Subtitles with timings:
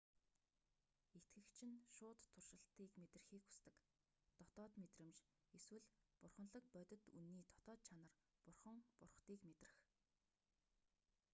[1.17, 3.75] итгэгч нь шууд туршалтыг мэдрэхийг хүсдэг
[4.37, 5.17] дотоод мэдрэмж
[5.57, 5.85] эсвэл
[6.19, 8.13] бурханлаг бодит үнэний дотоод чанар
[8.45, 9.73] бурхан бурхадыг мэдрэх